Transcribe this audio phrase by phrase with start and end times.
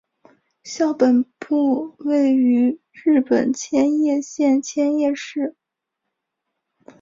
[0.63, 5.55] 校本部位于日本千叶县千叶市。